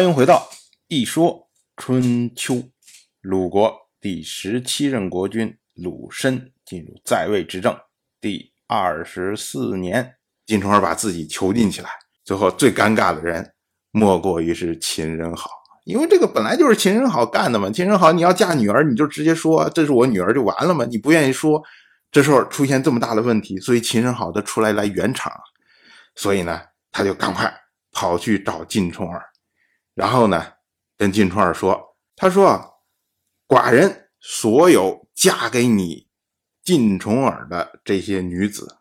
[0.00, 0.48] 欢迎回到
[0.88, 2.54] 《一说春秋》。
[3.20, 7.78] 鲁国第十七任国君鲁申进入在位执政
[8.18, 10.14] 第二十四年，
[10.46, 11.90] 晋重耳把自己囚禁起来。
[12.24, 13.52] 最后最尴尬的人，
[13.90, 15.50] 莫过于是秦人好，
[15.84, 17.70] 因为这个本来就是秦人好干的嘛。
[17.70, 20.86] 秦人好，你要嫁女儿，你就直接说这是我女儿就完了嘛。
[20.86, 21.62] 你不愿意说，
[22.10, 25.30] 这时候出现这么大的问题，所以秦人好的出来来圆场，
[26.14, 26.58] 所以呢，
[26.90, 27.54] 他就赶快
[27.92, 29.22] 跑去找晋重耳。
[29.94, 30.54] 然后呢，
[30.96, 32.82] 跟晋重耳说：“他说，
[33.46, 36.08] 寡人所有嫁给你
[36.62, 38.78] 晋重耳的这些女子，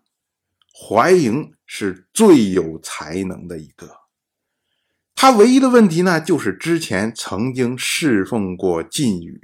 [0.72, 4.02] 怀莹是最有才能的一个。
[5.16, 9.41] 她唯一的问题呢，就是之前曾经侍奉过晋语。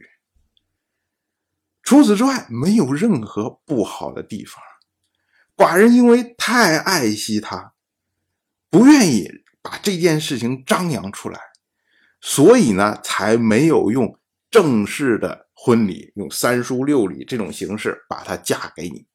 [1.81, 4.63] 除此之外，没有任何不好的地方。
[5.55, 7.73] 寡人因为太爱惜她，
[8.69, 9.29] 不愿意
[9.61, 11.39] 把这件事情张扬出来。”
[12.27, 19.05] 所以呢，才没有用正式的婚礼，用三书六礼这种形式把她嫁给你。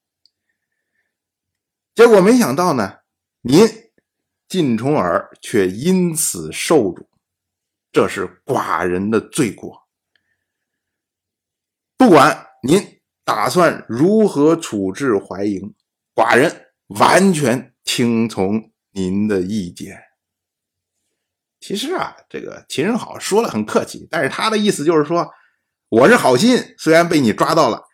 [1.92, 2.98] 结果没想到呢，
[3.40, 3.66] 您
[4.46, 7.08] 晋重耳却因此受辱，
[7.90, 9.88] 这是寡人的罪过。
[11.96, 15.74] 不管您打算如何处置怀莹，
[16.14, 20.09] 寡人完全听从您的意见。
[21.60, 25.30] 其实啊，这个秦人好说了很客气，但是他的意思就是说，
[25.90, 27.84] 我是好心，虽然被你抓到了，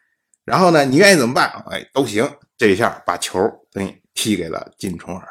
[0.45, 1.51] 然后呢，你愿意怎么办？
[1.71, 2.33] 哎，都行。
[2.57, 3.39] 这一下把球
[3.73, 5.29] 等于踢给了晋重耳。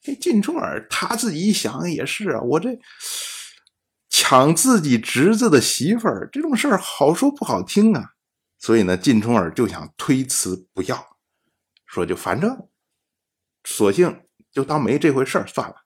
[0.00, 2.78] 这晋重耳他自己一想也是啊，我这
[4.10, 8.10] 抢自己侄子的媳妇儿这种事儿好说不好听啊，
[8.58, 11.16] 所以呢，晋重耳就想推辞不要，
[11.86, 12.68] 说就反正
[13.64, 15.81] 索性就当没这回事儿算了。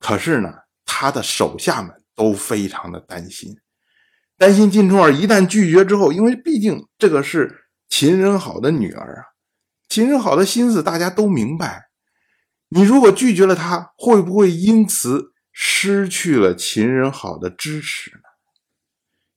[0.00, 0.52] 可是呢，
[0.84, 3.56] 他的手下们都非常的担心，
[4.36, 9.22] 担心晋重耳一旦拒绝之后，因为毕竟这个是秦仁好的女儿啊，
[9.88, 11.90] 秦仁好的心思大家都明白。
[12.70, 18.22] 你如果拒绝了他，会不会因此失去了秦仁好的支持呢？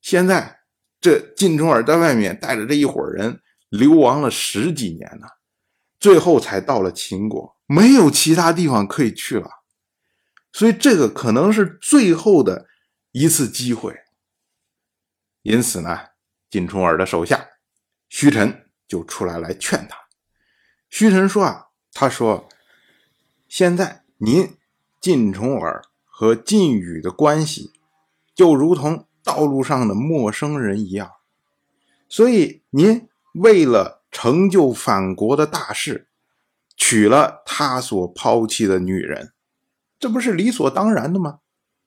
[0.02, 0.60] 现在
[1.02, 5.28] 这晋重耳在外面带着这一伙人流亡了十几年呢，
[6.00, 9.50] 最后才到了秦国，没有其他地方可以去了。
[10.54, 12.68] 所以这个可能是最后的
[13.12, 14.02] 一次机会，
[15.42, 16.00] 因此呢，
[16.48, 17.50] 晋重耳的手下
[18.08, 19.98] 徐臣就出来来劝他。
[20.92, 22.48] 徐臣说啊，他说
[23.50, 24.56] ：“现在您
[25.02, 27.74] 晋重耳和晋宇的关系，
[28.36, 31.12] 就如同道路上的陌生人一样，
[32.08, 36.08] 所以您为了成就反国的大事，
[36.78, 39.33] 娶了他所抛弃的女人。”
[40.04, 41.40] 这不是理所当然的吗？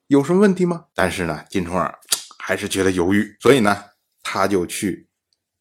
[0.06, 0.86] 有什么问题吗？
[0.94, 1.98] 但是呢，金重耳
[2.38, 3.90] 还是觉得犹豫，所以呢，
[4.22, 5.10] 他就去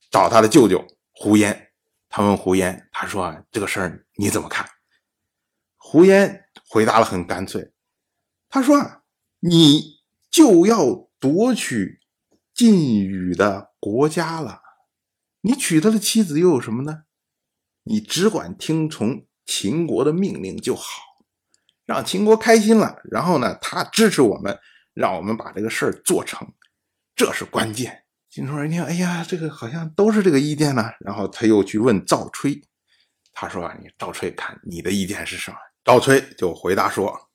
[0.10, 1.74] 找他的舅舅胡延。
[2.08, 4.66] 他问胡延，他说：“啊，这个事儿你怎么看？”
[5.76, 7.74] 胡延回答了很干脆，
[8.48, 9.02] 他说：“啊，
[9.42, 9.98] 你
[10.32, 12.00] 就要夺取
[12.54, 14.62] 晋语的国家了，
[15.42, 17.04] 你娶他的妻子又有什么呢？
[17.84, 21.02] 你只管听从秦国的命令就好。”
[21.86, 24.58] 让秦国开心了，然后呢，他支持我们，
[24.94, 26.52] 让我们把这个事儿做成，
[27.16, 28.04] 这是关键。
[28.30, 30.84] 晋重耳一听，哎呀，这个好像都是这个意见呢。
[31.00, 32.62] 然后他又去问赵吹，
[33.32, 37.30] 他说：“啊，你赵吹，看你的意见是什么？”赵吹就回答说：“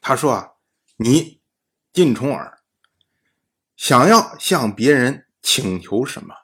[0.00, 0.50] 他说啊，
[0.98, 1.40] 你
[1.92, 2.60] 晋重耳
[3.74, 6.34] 想要向别人请求什么，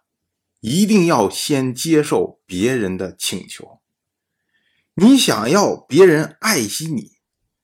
[0.60, 3.81] 一定要先接受别人的请求。
[4.94, 7.19] 你想要别人爱惜你。”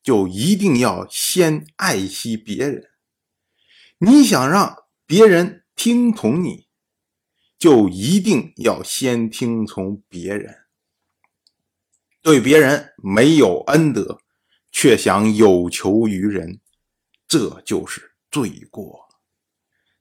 [0.07, 2.91] 就一定要先爱惜别人。
[3.99, 6.69] 你想让别人听从你，
[7.59, 10.59] 就一定要先听从别人。
[12.23, 14.21] 对别人没有恩德，
[14.71, 16.61] 却想有求于人，
[17.27, 19.09] 这就是罪过。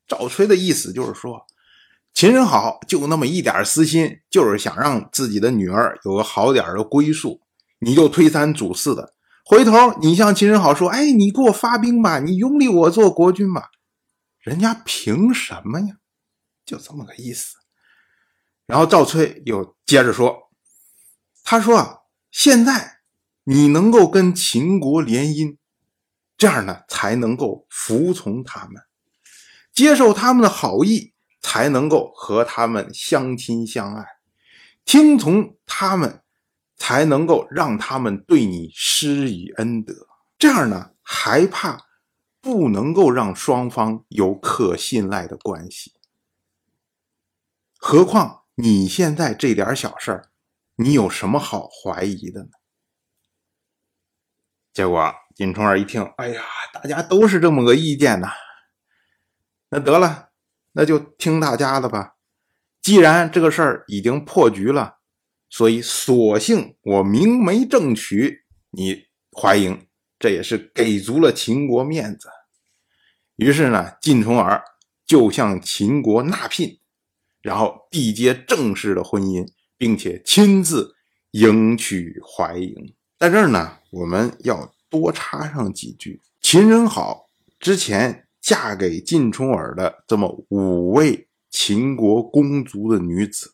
[0.08, 1.48] 赵崔的意思就是说，
[2.14, 7.42] 秦人好就那么一点私心，就是想让自己的女儿有个好点的归宿，
[7.80, 9.15] 你就推三阻四的。
[9.48, 13.70] 回头你向秦人好说：“哎，你给我发兵吧，你拥立我做国君吧。”
[14.42, 15.98] 人家凭什么呀？
[16.66, 17.58] 就这么个意思。
[18.66, 20.50] 然后赵崔又接着说
[21.46, 22.00] ：“他说啊，
[22.32, 23.02] 现在
[23.44, 25.58] 你能够跟秦国联姻，
[26.36, 28.82] 这样呢才能够服从他们，
[29.72, 34.04] 接受他们的好意，才能够和他们相亲相爱，
[34.84, 36.24] 听从他们。”
[36.78, 39.94] 才能够让他们对你施以恩德，
[40.38, 41.86] 这样呢还怕
[42.42, 45.94] 不能够让双方有可信赖的关系。
[47.78, 50.30] 何况你现在这点小事儿，
[50.76, 52.50] 你有什么好怀疑的呢？
[54.74, 56.44] 结果金冲儿一听，哎呀，
[56.74, 58.30] 大家都是这么个意见呐，
[59.70, 60.30] 那得了，
[60.74, 62.16] 那就听大家的吧。
[62.82, 64.95] 既然这个事儿已经破局了，
[65.56, 69.88] 所以索性我明媒正娶你怀莹，
[70.20, 72.28] 这也是给足了秦国面子。
[73.38, 74.62] 于是呢，晋重耳
[75.06, 76.78] 就向秦国纳聘，
[77.42, 79.48] 然后缔结正式的婚姻，
[79.78, 80.94] 并且亲自
[81.32, 82.94] 迎娶怀莹。
[83.18, 87.30] 在这儿呢，我们要多插上几句：秦人好
[87.62, 91.30] 之前嫁给晋重耳的这么五位。
[91.50, 93.54] 秦国公族的女子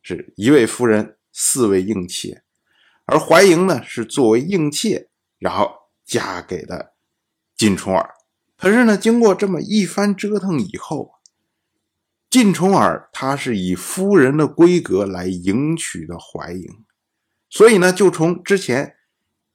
[0.00, 2.42] 是一位夫人，四位应妾，
[3.04, 5.70] 而怀莹呢是作为应妾，然后
[6.04, 6.94] 嫁给的
[7.56, 8.14] 晋重耳。
[8.56, 11.14] 可是呢，经过这么一番折腾以后，
[12.28, 16.84] 晋重耳他是以夫人的规格来迎娶的怀莹，
[17.48, 18.96] 所以呢，就从之前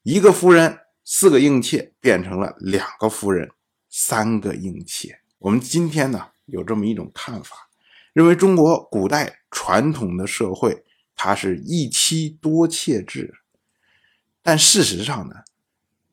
[0.03, 3.51] 一个夫人四个应妾变成了两个夫人
[3.89, 5.19] 三个应妾。
[5.37, 7.69] 我们今天呢有这么一种看法。
[8.13, 10.85] 认为中国古代传统的社会，
[11.15, 13.35] 它是一妻多妾制，
[14.41, 15.35] 但事实上呢，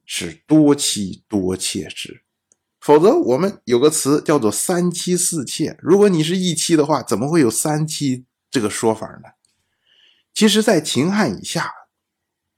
[0.07, 2.23] 是多妻多妾制。
[2.81, 5.77] 否则，我们有个词叫做三妻四妾。
[5.81, 9.29] 如果你是一妻的话，怎么会有三妻这个说法呢？
[10.35, 11.71] 其实，在秦汉以下，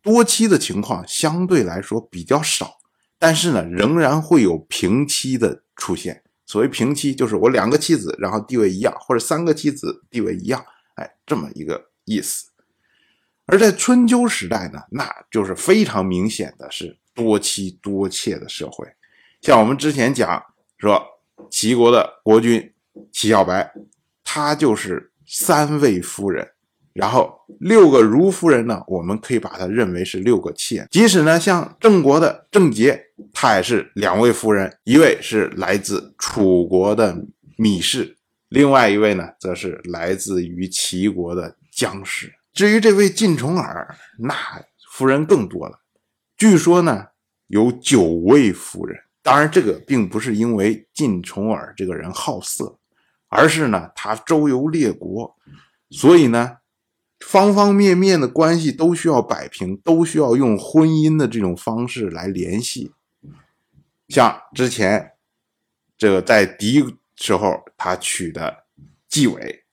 [0.01, 2.79] 多妻的情况相对来说比较少，
[3.19, 6.23] 但是呢，仍然会有平妻的出现。
[6.47, 10.65] 所谓平妻，就是我两个妻子，然后地位一样，或者三个妻子地位一样，
[10.95, 12.47] 哎，这么一个意思。
[13.47, 18.87] 而在春秋时代呢，那就是非常明显的是多妻多妾的社会。
[19.43, 20.43] 像我们之前讲
[20.79, 21.03] 说，
[21.51, 22.73] 齐国的国君
[23.13, 23.73] 齐小白，
[24.23, 26.49] 他就是三位夫人。
[26.95, 30.87] 然后六个如夫人呢，我们可以把它认为是六个妾。
[30.93, 37.13] 即使呢，像郑国的郑杰，他也是两位夫人，一位是来自楚国的
[37.59, 38.17] 芈氏，
[38.49, 42.33] 另外一位呢，则是来自于齐国的僵尸。
[42.53, 44.35] 至于这位晋重耳，那
[44.93, 45.81] 夫人更多了，
[46.37, 47.07] 据说呢
[47.49, 48.99] 有九位夫人。
[49.23, 52.79] 当然，这个并不是因为晋重耳这个人好色，
[53.29, 55.37] 而是呢他周游列国，
[55.91, 56.59] 所以呢。
[57.21, 62.93] 方方面面的关系都需要摆平，都需要用婚姻的这种方式来联系。
[64.09, 65.13] 像之前
[65.97, 66.85] 这个在狄
[67.17, 68.67] 时候他娶的
[69.09, 69.64] 纪委，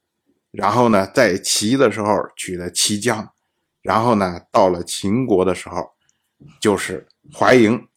[0.52, 3.28] 然后呢在齐的时候娶的齐姜，
[3.82, 5.92] 然后呢到了秦国的时候
[6.60, 7.88] 就是怀莹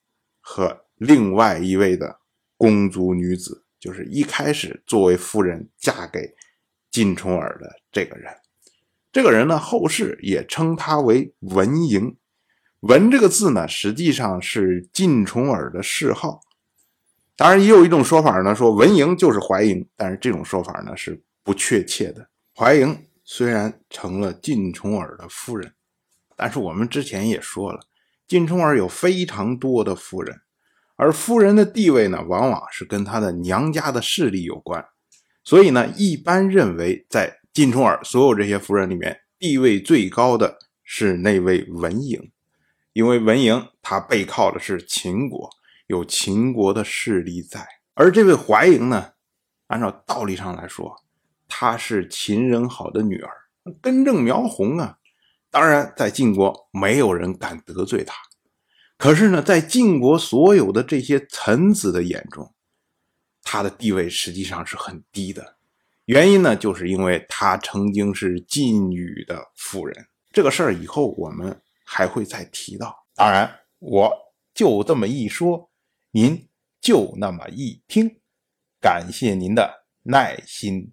[0.40, 2.20] 和另外一位的
[2.56, 6.34] 公族女子，就是一开始作为夫人嫁给
[6.90, 8.32] 晋重耳的这个人。
[9.10, 12.14] 这个人呢，后世也称他为文嬴。
[12.80, 16.40] 文这个字呢，实际上是晋重耳的谥号。
[17.36, 22.28] 当然，也有一种说法呢，说文嬴就是怀莹，但是这种说法呢是不确切的。
[22.56, 25.74] 怀莹虽然成了晋重耳的夫人，
[26.36, 27.80] 但是我们之前也说了，
[28.28, 30.40] 晋重耳有非常多的夫人，
[30.94, 34.86] 而夫人的地位呢，往往是跟她的娘家的势力有关。
[35.42, 42.30] 所以呢，一般认为在晋重耳所有这些夫人里面，地位最高的是那位文嬴，
[42.92, 45.50] 因为文嬴她背靠的是秦国，
[45.88, 47.66] 有秦国的势力在。
[47.94, 49.14] 而这位怀嬴呢，
[49.66, 51.02] 按照道理上来说，
[51.56, 53.30] 她是秦人好的女儿，
[53.80, 54.98] 根正苗红啊。
[55.52, 58.12] 当然，在晋国没有人敢得罪她。
[58.98, 62.52] 可是呢，在晋国所有的这些臣子的眼中，
[63.44, 65.54] 她的地位实际上是很低的。
[66.06, 70.08] 原因呢，就是因为她曾经是晋语的妇人。
[70.32, 73.06] 这个事儿以后我们还会再提到。
[73.14, 74.12] 当然，我
[74.52, 75.70] 就这么一说，
[76.10, 76.48] 您
[76.80, 78.10] 就那么一听。
[78.80, 80.92] 感谢您的耐心